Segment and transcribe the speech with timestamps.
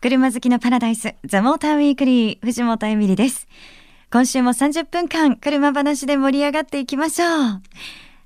[0.00, 3.48] 車好きのパラダイス、ザ・モーターウィークリー、藤本エミリです。
[4.12, 7.28] 今週も30分間、車話で盛り上がっていきましょう。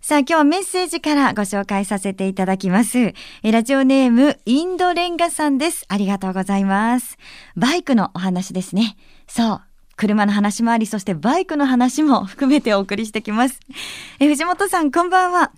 [0.03, 3.15] さあ、今日はメッセージからご紹介させていただきます。
[3.43, 5.87] ラジオネーム、インドレンガさんです。
[5.89, 7.17] ありがとうございます。
[7.57, 8.99] バイクのお話ですね。
[9.27, 9.72] そう。
[9.97, 13.61] 車の話もあり、そしてバイクの話も含めてお送りしてきます。
[14.21, 15.53] え藤本さん、こんばんは。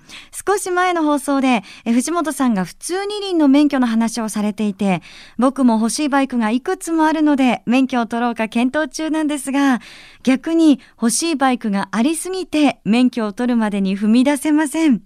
[0.46, 5.02] 少し前の放送でえ、藤本さんが普通二輪の免許の話をされていて、
[5.38, 9.80] 僕も欲しいバイクがいくつもあるので、免許を取ろうか検討中なんですが、
[10.22, 15.02] 逆に欲しいバイクがありすぎて、免許を取るまでに踏み出せません。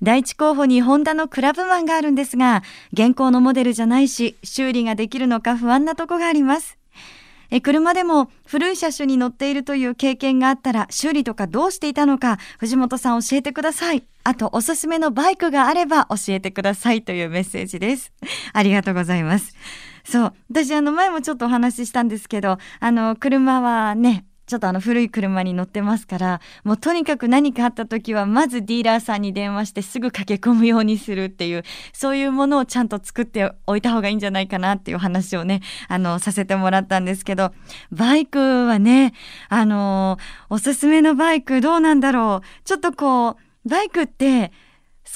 [0.00, 6.77] 第一候補にホンダのクラブマンがあるんですが、現行のモデルじゃないし、修理ができるのか不安なとこがあります。
[7.50, 14.04] え車でも古い車種に乗っているという経験があったら修理とかどうしていたのか藤本さん教えてください。
[14.24, 18.12] あとおすすめのバイクがあれば教えてくださいというメッセージです。
[18.52, 19.54] ありがとうございます。
[20.04, 20.34] そう。
[20.50, 37.52] 私あの前もちょっとお話ししたんですけど、あの車はね、ちょっとあの古い車に乗ってますから、もうとにかく何かあった時は、まずディーラーさんに電話してすぐ駆け込むようにするっていう、そういうものをちゃんと作っておいた方がいいんじゃないかなっていう話をね、あの、させてもらったんですけど、
[37.92, 39.12] バイクはね、
[39.50, 40.16] あの、
[40.48, 42.64] おすすめのバイクどうなんだろう。
[42.64, 44.50] ちょっとこう、バイクって、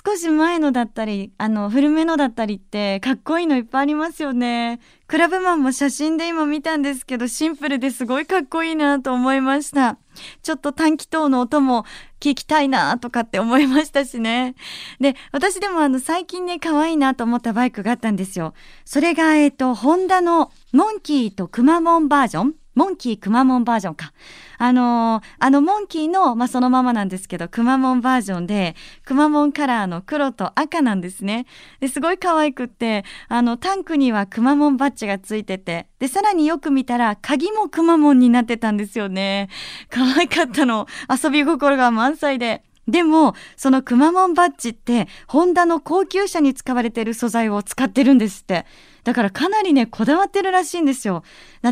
[0.04, 4.80] 少し前のだったり、あの、古めのだったりって、かっこいいのいっぱいありますよね。
[5.06, 9.98] クラブマンも写真で今見たんですけど、シンプルですごいかっこいいなと思いました。
[10.42, 11.84] ちょっと短気筒の音も
[12.20, 14.54] 聞きたいなとかって思いましたしね。
[14.98, 18.54] で、私でもあの、最近ね、可愛いなと思ったバイクがあったんですよ。
[18.86, 24.12] それが、えっ、と、ホンダのモンキーとくまモンバージョンモンキーくまモンバージョンか。
[24.58, 31.46] あのー、あのモンキーの、まあ、そのままなんですけど、くまモンバージョンで、くまモンカラーの黒と赤なんですね。
[31.80, 39.48] ですごい可愛くって、あの、タンクにはくまモンバッジがついてて、で、さらによく見たら、鍵もくまモンになってたんですよね。
[39.90, 40.86] 可愛かったの。
[41.08, 42.62] 遊び心が満載で。
[42.88, 48.66] でも、そのくまモンバッジって、ホンダの高級車に使われている素材を使ってるんですって。
[49.04, 51.24] だからかなりね、こだわってるらしいんですよ。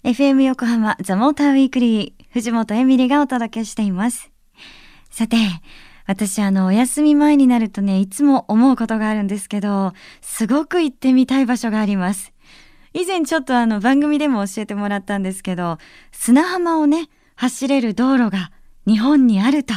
[0.03, 4.29] FM 横浜ザモーターウィークリー藤本エミリがお届けしています。
[5.09, 5.37] さて、
[6.05, 12.33] 私あの、お休み前になるとね、いつも思うことがあるんですけど、すごく行ってみたい場所があります。
[12.93, 15.79] 以前ちょっとあの番組でも教えてもらったんですけど、
[16.11, 18.51] 砂浜をね、走れる道路が
[18.85, 19.73] 日本にあると。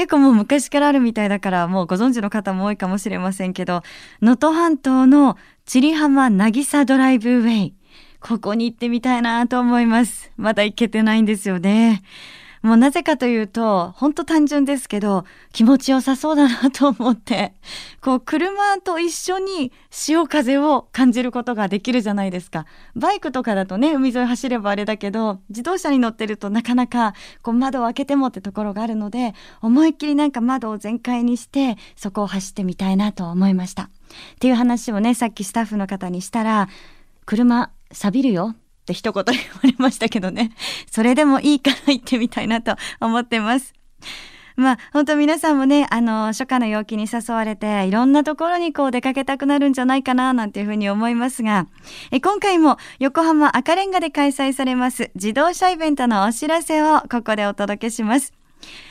[0.00, 3.82] 結構もう昔からあるみたいだからもうご存知の方も多いかもしれませんけど、
[4.22, 7.74] 能登半島の千里浜渚ドライブウェイ。
[8.18, 10.32] ここに行ってみたいなと思います。
[10.38, 12.00] まだ行けてないんですよね。
[12.62, 17.54] もうなぜかというと、ほんと単純ですけど、気持ちよさそうだなと思って、
[18.02, 22.66] こう、車と一緒に潮風を感じることができるじゃないですか。
[22.94, 33.84] バイクとかだとね、海沿い走ればあれだけど、自動車に乗ってるとなかなか、こう、窓を開けてもってところがあるので、思いっきりなんか窓を全開にして、そこを走ってみたいなと思いました。
[33.84, 33.88] っ
[34.38, 36.68] ていう話をね、さっきスタッフの方にしたら、
[37.24, 38.54] 車、錆びるよ
[38.90, 40.50] って一言言われましたけどね。
[40.90, 43.72] それでもいいから行ってみたいなと思ってます。
[44.56, 51.66] まあ本当皆さんもね、あの、初夏の陽気に誘われて、いろんなところにこう出かけたくなるんじゃないかな、なんていうふうに思いますが、
[52.10, 58.32] え今回も横浜赤レンガで開催されます自動車イベントのお知らせをここでお届けします。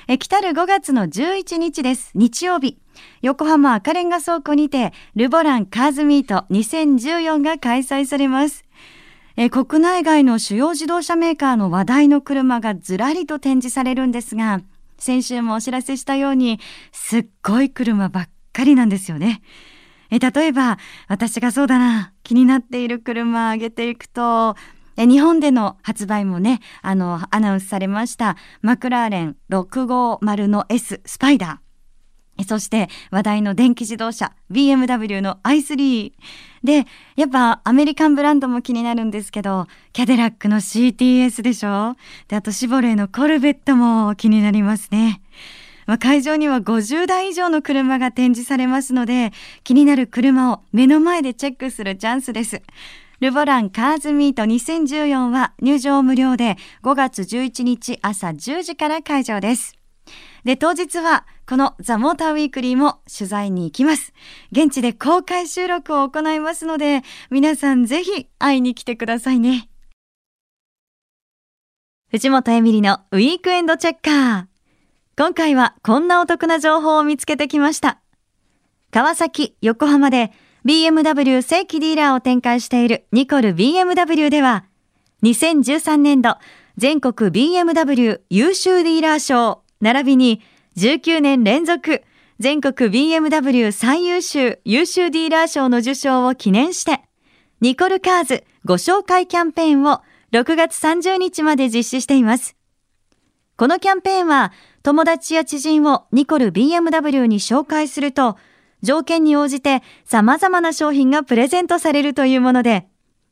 [0.08, 2.12] え来たる5月の11日です。
[2.16, 2.78] 日曜日。
[3.22, 8.64] 横浜赤レンガ倉庫にて、ルボランカーズミート2014が開催されます。
[9.42, 14.60] え国内外の主要自動車メーカーの話題の車がずらりと展示されるんですが、
[14.98, 16.60] 先週もお知らせしたように、
[16.92, 19.42] すっごい車ばっかりなんですよね。
[20.12, 20.78] え例えば、
[21.08, 24.58] 私がそうだな、気になっている車上げていくと、
[24.98, 31.69] え日本での発売もね、あの、アナウンスされました、マクラーレン650の S スパイダー。
[32.48, 36.14] そして話題の電気自動車 BMW の i3
[36.64, 41.96] でやっぱアメリカンブランドも気になるんですけどキャデラックの CTS でしょ？
[42.28, 45.22] であとシボレーのコルベットも気になりますね
[45.86, 49.32] まあ、会場には50台以上の車が展示されますので、
[49.64, 52.62] 気になる車を目の前でチェックするチャンスです。
[53.22, 59.79] ルボランカーズミート2014は入場無料で5月11日朝10時から会場です。
[60.44, 64.14] で、当日はこのザ・モーターウィークリーも取材に行きます。
[64.52, 69.70] 現地で公開収録を行いますので、皆さんぜひ会いに来てくださいね。
[72.12, 74.46] 藤本エミリのウィークエンドチェッカー。
[75.18, 78.00] 今回はこんなお得な情報を見つけてきました。
[78.92, 80.32] 川崎、横浜で
[80.66, 84.66] BMW 正規ディーラーを展開しているニコル BMW では、
[85.24, 86.38] 2013年度
[86.78, 90.42] 全国 BMW 優秀ディーラー賞、並びに
[90.76, 92.04] 19年連続
[92.40, 97.02] 全国 BMW 最優秀優秀ディーラー賞の受賞を記念して、
[97.62, 102.56] ニコルカーズご紹介キャンペーンを6月30日まで実施しています。
[103.58, 104.54] このキャンペーンは
[104.84, 108.38] 友達や知人をニコル BMW に紹介すると
[108.82, 112.88] 条件に応じて様々な商品がプレゼントされるというもので、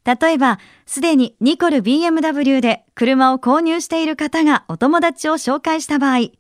[0.08, 6.32] 例えば、すでにニコル BMW で車を購入している方がお友達を紹介した場合、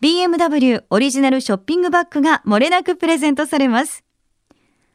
[0.00, 4.02] BMW オリジナルショッピングバッグが漏れなくプレゼントされます。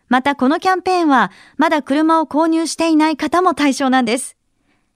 [0.09, 4.35] またこのキャンペーンは、まだ車を購入していない方も対象なんです。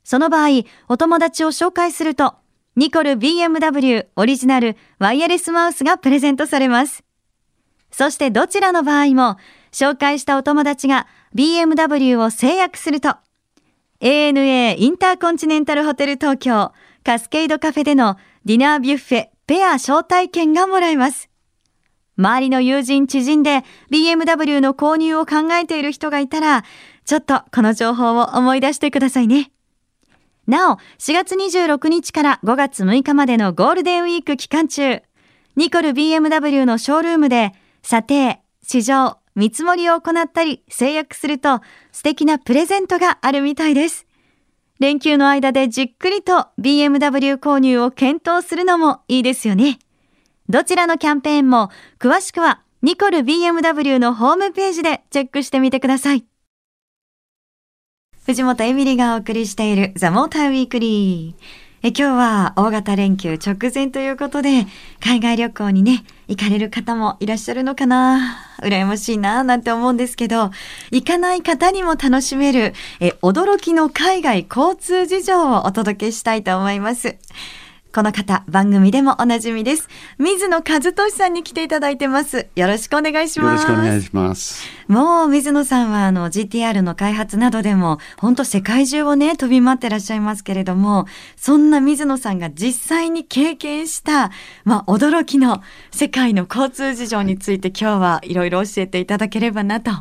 [0.04, 2.34] その場合、お友達を紹介すると、
[2.76, 7.04] ニコル BMW オリジナルワイヤレスマウスがプレゼントされます。
[7.92, 9.38] そしてどちらの場合も、
[9.72, 11.06] 紹介したお友達が
[11.36, 13.16] BMW を制約すると、
[14.02, 16.72] ANA インターコンチネンタルホテル東京
[17.04, 21.30] カスケイドカフェでのディナービュッフェペア招待券がもらえます。
[22.18, 26.64] 周りの友人知人で BMW の購入を考えている人がいたら、
[27.06, 29.52] ちょっとこの情報を思い出してくださいね。
[30.48, 35.02] なお、4月26日から5月6日までのゴールデンウィーク期間中、
[35.56, 41.62] ニコル BMW のショールームで査定、試乗、見積もりを行ったり制約すると
[41.92, 44.06] 素敵なプレゼントがあるみたいです。
[44.80, 49.80] 連休の間でじっくりと BMW 購入を検討するのもいいですよね。
[50.50, 51.70] どちらのキャンペーンも
[52.00, 56.26] 詳しくはニコル BMW のホームページでチェックしてみてください。
[58.26, 61.72] 藤本エミリがお送りしているザ・モーターウィークリー。
[61.84, 64.68] え今日は大型連休直前ということで、
[65.00, 68.38] 海外旅行にね、行かれる方もいらっしゃるのかな？
[68.64, 70.52] 羨ましいななんて思うんですけど、
[70.90, 77.18] 行かない方にも楽しめる、え驚きの海外交通事情をお届けしたいと思います。
[77.94, 79.90] この方、番組でもおなじみです。
[80.18, 82.48] 水野和俊さんに来ていただいてます。
[82.56, 83.68] よろしくお願いします。
[83.68, 84.66] よろしくお願いします。
[84.88, 91.06] もう水野さんはあの GTR の開発などでも本当世界中をね飛び回ってらっしゃいますけれども、
[91.36, 94.32] そんな水野さんが実際に経験した
[94.64, 95.62] まあ驚きの
[95.92, 99.92] 世界の交通事情について今日はいろいろ教えていただければなと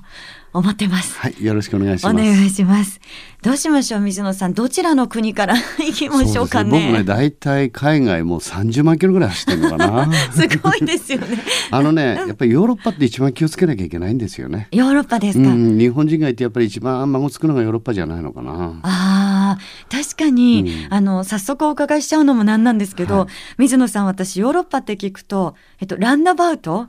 [0.53, 1.17] 思ってます。
[1.19, 2.15] はい、よろしくお願いします。
[2.15, 3.01] お願いします。
[3.43, 6.71] どうしましょう、水野さん、どちらの国から 行きましょうかね。
[6.71, 10.11] ね僕ね、大体海外も三十万キロぐらい走ってるのかな。
[10.33, 11.39] すごいですよね。
[11.71, 14.69] あのね、やっぱりヨーロッパって一番気をつけなきゃいけないんですよね。
[14.73, 15.49] ヨーロッパですか。
[15.49, 18.81] うん、日本人がいて、やっぱり一番孫つくのがヨーロッパじゃないのかな。
[18.83, 19.59] ああ、
[19.89, 26.89] 確かに、うん、あの、早速お伺いしちゃうのもなんなんですけど、はい、水野さん、私ヨーロッパって聞くと、えっと、ランナバウト。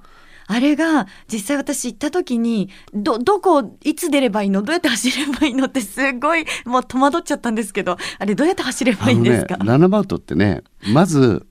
[0.52, 4.62] あれが実際私行った時にどどこいつ出ればいいの？
[4.64, 5.68] どうやって走ればいいの？
[5.68, 11.46] ってすごいもう戸惑っちゃったんですけどあれどうやって走ればいいんですか、ね、7バウトってねまず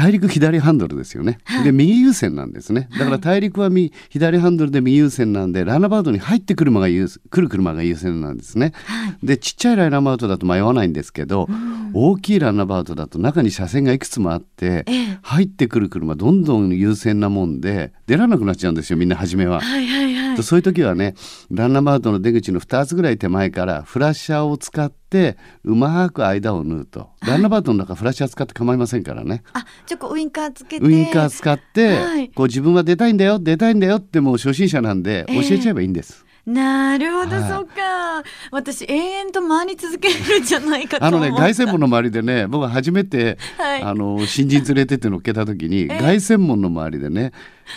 [0.00, 2.88] 大陸左ハンドルですよね、はい、で右優先なんですね。
[2.98, 19.60] だから大陸は右、左ハンドルで右優先なんでランナバウトに入ってくる車が優来る車が優先なんですね、はい、でちっちゃいランナバウトだと迷わないんですけど、うん、大きいランナバウトだと中に車線がいくつもあって、ええ、入ってくる車どんどん優先なもんで出られなくなっちゃうんですよみんな初めは。
[19.60, 21.14] はいはいはい、そういう時はね
[21.50, 29.42] ランナバウトの出口の2つぐらい手前からフラッシャーを使ってってうまく間を縫うと、ランナーバートの中フラッシャー使って構いませんからね。
[29.52, 30.86] あちょっとウインカーつけて。
[30.86, 38.24] ウインカー使って、はい、こう自分は出たいんだよ出たいんだよってもう初心者なんで教えちゃえばいいんです、えーなるほど、はい、そっか。
[38.50, 47.32] 私永遠と回り続けるんじゃないかあのね、凱旋門の周りでね、僕は初めて、はい、あの新人連れてって乗っけた時に、 凱旋門の周りでね、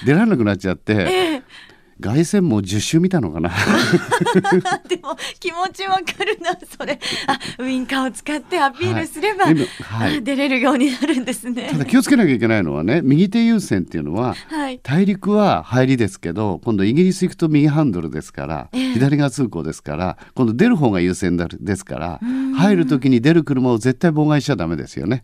[0.06, 0.94] 出られなくなっちゃって。
[0.94, 1.44] えー
[2.04, 3.50] 凱旋も10周見たのかな？
[4.90, 7.00] でも気持ちわかるなそれ。
[7.28, 9.56] あウインカーを使ってアピールすれば、はい。
[9.80, 11.70] はい、出れるようになるんですね。
[11.72, 22.20] ただ気をつけなきゃいけないのはね右手優先っていうのは、はい、大陸は入りですけど今度イギリス行くと右ハンドルですから、えー、左側通行ですから今度出る方が優先ですから
[22.58, 25.24] 入る時に出る車を絶対妨害しちゃダメですよね。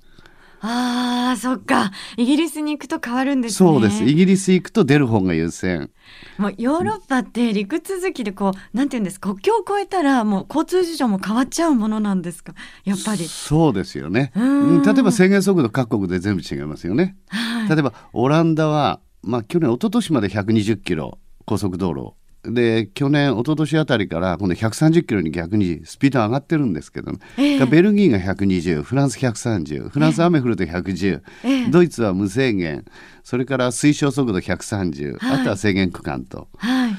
[0.61, 1.91] ああ、そっか。
[2.17, 3.69] イギリスに行くと変わるんですね。
[3.69, 4.03] そうです。
[4.03, 5.89] イギリス行くと出る方が優先。
[6.37, 12.53] もうヨーロッパって陸続きでこう、なんていうんですか、国境を越えたらもう交通事情も変わっちゃうものなんですか？
[12.83, 13.25] やっぱり。
[13.25, 14.31] そうですよね。
[14.35, 14.43] う
[14.79, 17.15] ん例えば制限速度各国で全部違いますよね。
[17.29, 17.69] はい。
[17.69, 22.13] 例えばオランダは、まあ、去年一昨年まで120キロ高速道路
[22.43, 27.19] で去年一昨年あたりから今度130キロに逆にスピード上がってるんですけど、ね。
[27.37, 27.65] ええ。
[27.65, 31.67] ベルギーが120フランス130フランス雨降ると110、ええ。
[31.69, 32.85] ドイツは無制限
[33.23, 35.41] それから推奨速度130、はい。
[35.41, 36.47] あとは制限区間と。
[36.57, 36.95] はい。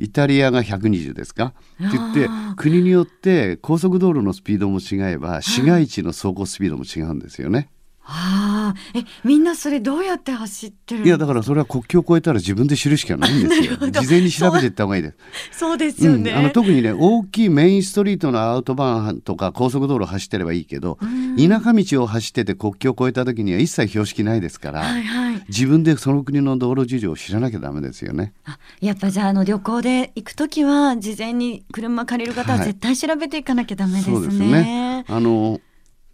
[0.00, 1.46] イタリアが120ですか？
[1.46, 7.70] って言って国によって高速道路のスピードも違えば市街地の走行スピードも違うんですよね。
[8.10, 13.76] ああ、え、みんなそれどうやって走ってるんいやだからそれは国境を越えたら自分で知るしかないんですよ。
[13.76, 16.30] 事前に調べていった方がいいです、そうですよね。
[16.30, 20.98] うん、あの特にね大きいメインストリートのアウトバーンとか高速道路を走ってればいいけど
[21.36, 25.44] 田舎道を走ってて国境を越えた時には一切標識ないですから、はいはい。
[25.48, 28.32] 自分でその国の道路事情を知らなきゃダメですよね。
[28.46, 32.68] あやっぱじゃああの旅行で行くときは事前に車借りる方ははい。
[32.68, 34.16] 絶対調べていかなきゃダメですね。
[34.16, 35.04] そうですね。
[35.08, 35.60] あの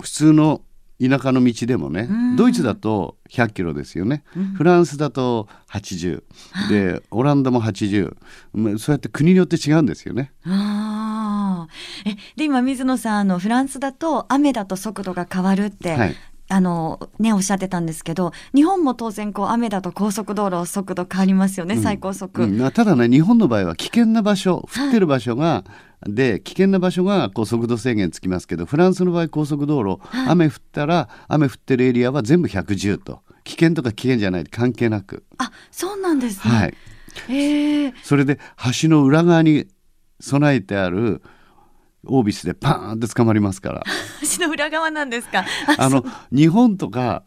[0.03, 0.61] 普通の
[1.01, 2.37] 田舎の道でもね、うん。
[2.37, 4.23] ドイツだと100キロですよね、
[4.57, 6.23] フランスだと80
[6.69, 8.17] でオランダも80
[8.53, 10.33] まあそうやって国によって違うんですよね。
[10.47, 11.69] ああ。
[12.07, 16.17] えで今水野さんあのフランスだと雨だと速度が変わるって、はい。
[16.51, 22.43] あのねおっしゃってたんですけど日本も当然こう雨だと高速道路速度変わりますよね、最高速。
[22.43, 22.59] うん。
[22.59, 25.65] まあただね日本の場合は危険な場所降ってる場所が、
[26.07, 33.23] で危険な場所がこう速度制限つきますけどフランスの場合高速道路、雨降ったら雨降ってるエリアは全部110と。
[33.45, 34.45] 危険とか危険じゃない。
[34.45, 36.55] 関係なく、あそうなんですね。
[36.55, 36.75] はい、
[37.29, 38.39] ええそれで
[38.83, 39.67] 橋の裏側に
[40.21, 41.21] 備えてある
[42.07, 43.83] オービスでパーンって捕まりますから。
[44.39, 45.45] 橋の裏側なんですか？
[45.79, 47.23] あの 日本とか、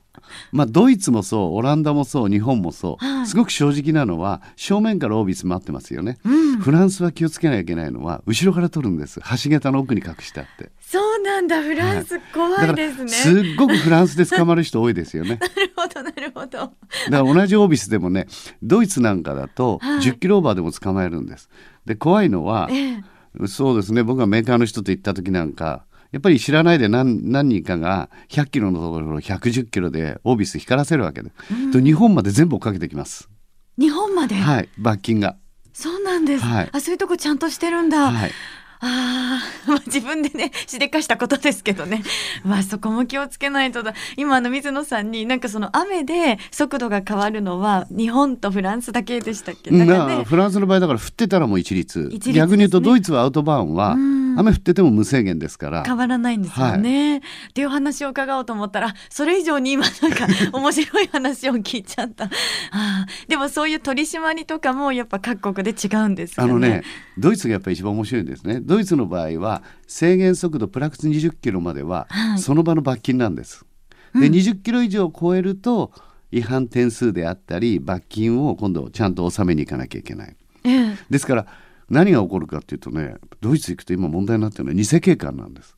[0.51, 3.27] まあ、ドイツもそうオランダもそう日本もそう、はい。
[3.27, 6.57] すごく正直なのは正面からオービス待ってますよね、うん。
[6.57, 9.19] フランスは気をつけなきゃいけないのは後ろから取るんです。
[9.21, 10.71] 橋桁の奥に隠してあって。
[10.79, 11.61] そうなんだ。
[11.61, 13.09] フランス怖いですね。
[13.09, 15.39] すっごくフランスで捕まる人多いですよね。
[15.41, 16.57] なるほどなるほど。
[16.57, 16.71] だか
[17.09, 18.27] ら同じオービスでもね
[18.63, 19.99] ドイツなんかだとはい。
[19.99, 21.49] 10キロオーバーでも捕まえるんです。
[21.85, 23.03] で怖いのは、ええ。
[23.47, 24.03] そうですね。
[24.03, 25.85] 僕がメーカーの人と行った時なんか
[26.17, 31.29] やっぱり知らないで何何人かが100キロのところを110キロでオービス光らせるわけで、
[31.71, 33.29] と日本まで全部追っかけてきます。
[33.77, 35.37] 日本まで、はい罰金が。
[35.73, 36.69] そうなんです、はい。
[36.71, 38.31] あそういうとこちゃんとしてるんだ、はい。
[38.79, 42.01] あー、 まあ自分でねしでかしたことですけどね。
[42.43, 43.93] まあそこも気をつけないとだ。
[44.15, 49.69] 今あの水野さんになんかその雨で速度が変わるのは日本とフランスだけでしたっけ？
[49.69, 50.17] だからね。
[50.17, 52.09] なフランスの場合だから降ってたらもう一律。
[52.11, 52.33] 一律ね。
[52.33, 55.83] 逆に言うとドイツはアウトバーンはうん雨降ってても無制限ですから。
[55.83, 57.21] 変わらないんですよね、っ
[57.53, 62.25] ていう話を伺おうと思ったらそれ以上に今なんか 面白い話を聞いちゃった。
[62.71, 66.49] あーでもそういう取り締まりとかもやっぱ各国で違うんですかね。
[66.49, 66.83] あのね
[67.17, 68.59] ドイツがやっぱり一番面白いんですね。
[68.61, 72.39] ドイツの場合は制限速度プラス20キロまでははい。
[72.39, 73.65] その場の罰金なんです、
[74.13, 75.91] で20キロ以上超えると
[76.31, 80.35] 違反点数であったり罰金を今度ちゃんと納めに行かなきゃいけない。
[80.63, 80.97] ええ。
[81.09, 81.47] ですから
[81.89, 85.77] 何が起こるかっていうとねドイツ行くと今問題になってるのは偽警官なんです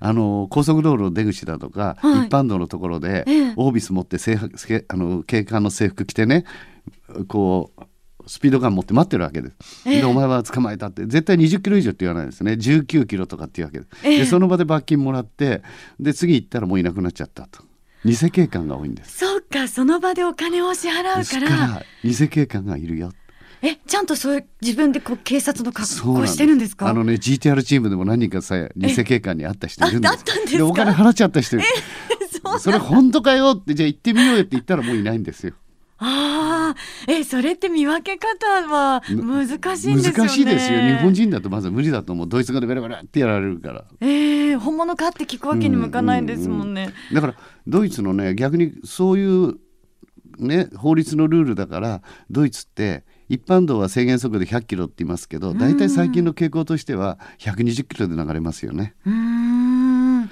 [0.00, 6.44] あの高速道路の出口だとか、はい一般道のところで、ええオービス持って制服せあの警官の制服着てね
[7.28, 7.82] こう
[8.26, 9.88] スピードガン持って待ってるわけです。
[9.88, 13.90] ええでお前は捕まえたって絶対20キロ以上って言わないですね19キロとかっていうわけです。
[14.06, 15.62] ええでその場で罰金もらって
[15.98, 17.64] で次行ったらもういなくなっちゃったと
[18.04, 19.18] 偽警官が多いんです。
[19.18, 23.12] そうかその場でお金を支払でうからすから偽警官がいるよ。
[23.62, 26.88] えちゃんとそういう自分でこう警察の格好してるんですか？
[26.88, 30.10] あのね GTR チームでも何人かさ偽警官に会った人いるんです。
[30.10, 30.66] ああったんですか？
[30.66, 31.58] お金払っちゃった人
[32.58, 35.52] それ本当かよってじゃあ行ってみようよって言ったらもういないんですよ。
[36.02, 40.12] ああえそれって見分け方は難しいんですよね。
[40.12, 40.80] 難しいですよ。
[40.80, 42.28] 日本人だとまず無理だと思う。
[42.28, 43.84] ドイツ語でベラベラってやられるから。
[44.00, 47.34] ええ本物かって聞くわけにもいかないんですもんね、だから
[47.66, 49.56] ドイツのね逆にそういう
[50.38, 58.94] ね法律のルールだからドイツって一般道は制限速度100キロって言いますけど大体最近の傾向としては120キロで流れますよね。
[59.06, 60.30] うーん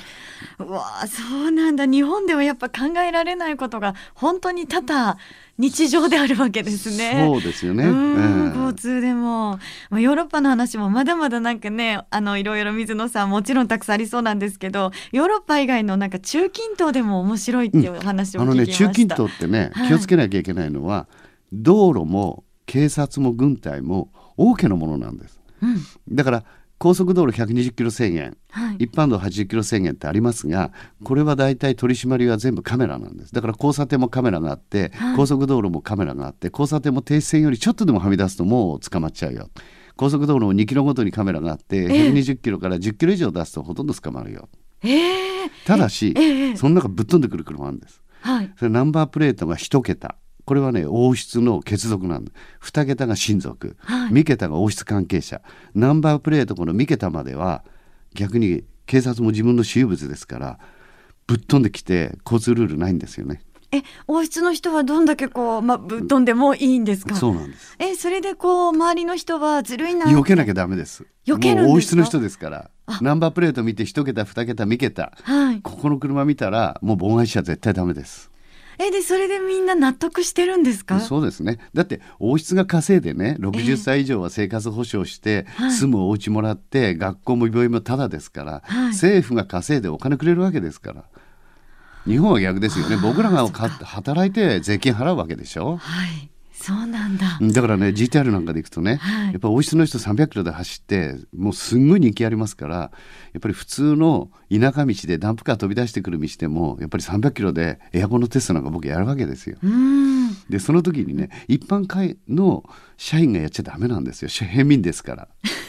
[0.59, 5.17] うわあそうなんだ日本ではやっぱ考えられないことが本当に多々
[5.59, 7.25] 日常であるわけですね。
[7.27, 7.85] そうですよね。
[7.85, 9.59] うんうん交通でも、
[9.91, 18.85] まあ、ヨーロッパの話もまだまだなんかねあのいろいろ水野さんもちろんたくさんありそうなんですけどヨーロッパ以外のなんか中近東でも面白いっていうお話をあのね聞きました。
[18.89, 21.07] 中近東ってねはい気をつけなきゃいけないのは、
[21.53, 25.41] 道路も警察も軍隊も王家のものなんです。
[25.63, 26.15] うん。
[26.15, 26.45] だから
[26.77, 28.85] 高速道路120キロ制限、はい。
[28.85, 30.71] 一般道80キロ制限ってありますが
[31.03, 33.35] これは大体取り締まりは全部カメラなんです。
[33.35, 35.17] だから交差点もカメラがあって、はい。
[35.17, 39.49] 高速道路もカメラがあって交差点も停止線よりちょっとでもはみ出すともう捕まっちゃうよ。
[39.97, 44.49] 高速道路も2キロごとにカメラがあって120キロから10キロ以上出すとほとんど捕まるよ。
[44.85, 45.51] ええ。
[45.65, 46.57] ただし、ええ。
[46.57, 48.03] その中ぶっ飛んでくる車があるんです。
[48.21, 48.53] はい。
[48.59, 50.17] それナンバープレートが1桁
[50.49, 52.33] これはね王室の血族なんだ。
[52.63, 54.13] 2桁が親族、はい。
[54.13, 55.43] 3桁が王室関係者。
[55.75, 57.63] ナンバープレートこの3桁までは
[58.15, 60.59] 逆に警察も自分の私有物ですから
[61.27, 63.43] ぶっ飛んできて交通ルールないんですよね。
[63.71, 67.15] え王室の人はどんだけこうまあぶっ飛んでもいいんですか？
[67.15, 67.77] そうなんです。
[67.79, 71.05] えそれでこう周りの人はずるいな避けなきゃダメです。
[71.27, 72.99] 避ける王室の人ですからあ。
[73.03, 75.13] ナンバープレート見て1桁2桁3桁。
[75.23, 75.61] はい。
[75.61, 78.31] ここの車見たらもう妨害しちゃ絶対ダメです
[78.79, 81.01] えでそれでみんな納得してるんですか？
[81.01, 81.59] そうですね。
[81.75, 85.73] だって王室が稼いでね60歳以上は生活保障して、はい。
[85.73, 88.89] 住むお家もらって学校も病院もタダですから、はい。
[88.93, 91.05] 政府が稼いでお金くれるわけですから。
[92.07, 92.97] 日本は逆ですよね。
[92.97, 93.69] 僕らがか。
[93.69, 95.77] 働いて税金払うわけでしょ？
[95.77, 96.31] はい
[96.61, 97.39] そうなんだ。
[97.41, 99.33] うんだからね GTR なんかで行くとね、はい。
[99.33, 102.91] やっぱ王室の人300キロで走ってもうすんごい人気ありますからや
[103.39, 109.59] っぱり普通の田舎道でダンプカー飛び出してくる道でもやっぱり300キロでエアコンのテストなんか僕やるわけですよ。
[110.51, 112.65] でその時にね一般会の
[112.97, 114.29] 社員がやっちゃダメなんですよ。
[114.29, 115.29] 平民ですから。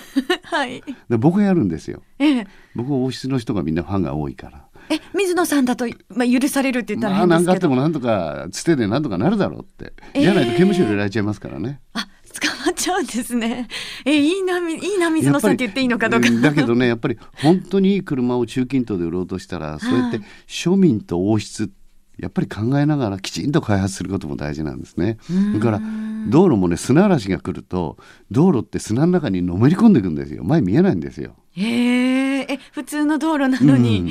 [0.44, 0.84] はい。
[1.08, 2.02] で僕がやるんですよ。
[2.18, 2.48] ええ。
[2.76, 10.22] 僕は王室の人がみんなファンが多いからえ水野さんだと、まあ、許されるって言ったらまあ何かあって変ですけど、もなんとかつてでなんとかなるだろうって、えー。
[10.22, 11.82] じゃないと刑務所入れられちゃいますからね。
[11.94, 12.08] あ
[12.42, 13.68] 捕まっちゃうんですね。
[14.06, 16.30] えいいなみいいな水野さんって言っていいのかどうか。
[16.30, 21.72] だけどねやっぱり本当にいい車を中近東で売ろうとしたらそうやって庶民と王室
[22.18, 25.18] やっぱり考えながらきちんと開発することも大事なんですね。
[25.54, 25.82] だから
[26.30, 27.98] 道路もね砂嵐が来ると
[28.30, 30.44] 道路って砂の中にのめり込んでいくんですよ。
[30.44, 31.36] 前見えないんですよ。
[31.52, 34.10] へええ普通の道路なのに、うん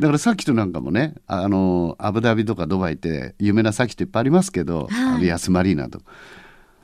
[0.00, 6.00] だからさっきとなんかもねああのアブダビとかドバイって有名なサーキットいっぱいありますけど、はいあのヤスマリーナと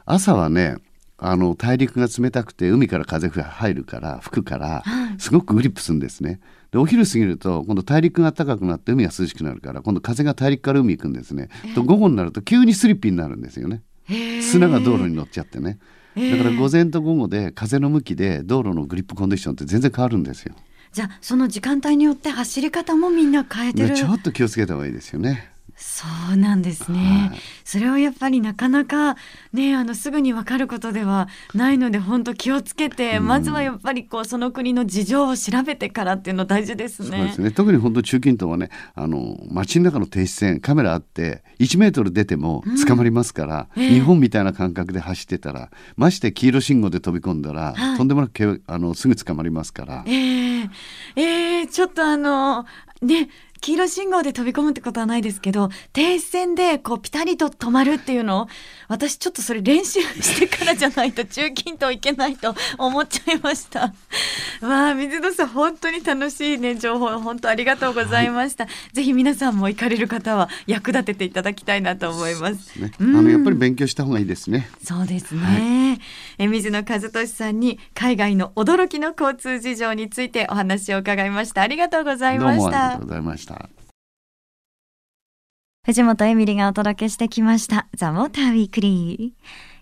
[0.05, 0.77] 朝はね
[1.19, 6.41] あの大陸が冷たくて海から風が入るから吹くからはいすごくグリップするんですね。
[6.71, 11.49] でお昼過ぎると今度大陸が暖かくなって海が涼しくなるから今度風が大陸から海行くんですね。
[11.75, 13.83] と午後になると急にスリッピーになるんですよね。
[14.43, 15.79] 砂が道路に乗っちゃってね。
[16.17, 20.55] だから午前と午後で風の向きで道路のグリップコンディションって全然変わるんですよ。
[20.97, 23.89] じゃあその時間帯によって走り方もみんな変えてる。
[23.89, 25.53] でちょっと気をつけた方がいいですよね。
[25.77, 27.39] そうなんですね、はい。
[27.63, 29.17] それはやっぱりなかなか
[29.53, 33.27] ねあのすぐに分かることではないので本当気をつけて、うん。
[33.27, 37.09] まずはやっぱりこうその国の事情を調べてからっていうの大事ですね。
[37.11, 37.51] そうですね。
[37.51, 43.89] 特に本当中近東はねあの街の中の停止線カメラあって1メートル出ても捕まりますから、ええ。
[43.91, 47.99] 日本みたいな感覚で走ってたらまして黄色信号で飛び込んだら、はい。
[47.99, 50.05] とんでもなくけあのすぐ捕まりますから。
[50.07, 50.46] えー、
[51.17, 52.67] えー、ちょっとあの
[53.03, 53.29] ね
[53.61, 58.49] 黄色信号で飛び込むってことはないですけど停止線でこうピタリと止まるっていうのを
[58.89, 63.93] 私ちょっとそれ練習してからじゃないと中近東行けないと思っちゃいました。
[64.61, 68.67] わあ水野さん本当に楽しいね情報本当ありがとうございました。
[68.93, 72.81] ぜひ皆さんも行かれる方は役立てていただきたいなと思います。
[72.81, 74.69] ね、あうんのやっぱり勉強した方がいいですね。
[74.83, 75.99] そうですね、
[76.39, 83.46] え水野和俊さんに海外の驚きの交通事情についてお話を伺いましたありがとうございましたもありがとうございました。
[85.85, 89.35] 藤本エミリがお届けしてきましたザ・モーターウィークリ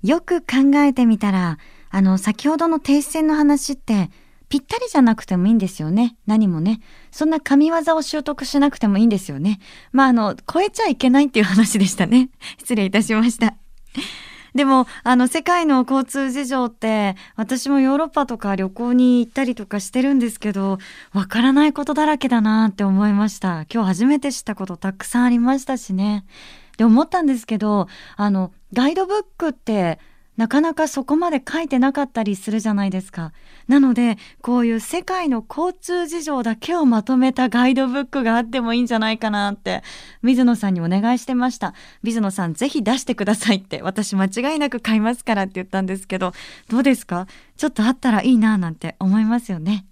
[0.05, 0.09] ー。
[0.09, 1.59] よく考えてみたら
[1.91, 4.11] あの先ほどの停止線の話って
[4.51, 6.17] ぴったりじゃなくてもいいんですよね。
[6.27, 6.81] 何もね。
[7.11, 9.59] そんな神業を習得しなくてもいいんですよね。
[9.93, 12.29] まああの超えちゃいけないっていう話でしたね。
[12.59, 13.55] 失礼いたしました。
[14.55, 20.79] でもあの世界の交通事情って私もヨーロッパとか旅行に行ったりとかしてるんですけど
[21.13, 26.25] わからないことだらけだなって思いました今日初めて知ったことたくさんありましたしね
[26.77, 29.99] で思ったんですけどあのガイドブックって
[30.37, 33.33] なかなかそこまで書いてなかったりするじゃないですか。
[33.67, 39.83] なので、こういう世界の交通事情だけをまとめたガイドブックがあってもいいんじゃないかなって、
[40.23, 41.75] 水野さんにお願いしてました。
[42.03, 46.33] 水野さん、ぜひ出してくださいって、私間違いなく買いますからって言ったんですけど、
[46.69, 47.27] どうですか？
[47.57, 49.87] ちょっとあったらいいななんて思いますよね。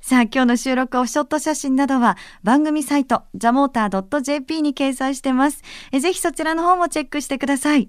[0.00, 5.62] さあ、今日の収録オフショット写真などは番組サイト、ザモーター .jp に掲載してます。
[5.92, 7.88] えぜひそちらの方もチェックしてください。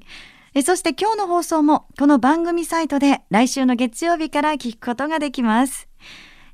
[0.55, 5.87] えそして今日の放送もこの番組サイトで来週の月曜日から聞くことができます。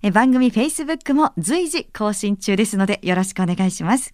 [0.02, 4.14] え番組 Facebook も随時更新中ですのでよろしくお願いします。